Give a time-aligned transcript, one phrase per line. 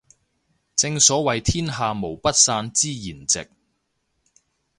[0.75, 3.47] 正所謂天下無不散之筵席